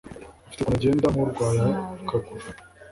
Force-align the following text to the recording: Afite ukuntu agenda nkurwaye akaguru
Afite 0.47 0.61
ukuntu 0.61 0.77
agenda 0.79 1.05
nkurwaye 1.13 1.67
akaguru 2.03 2.45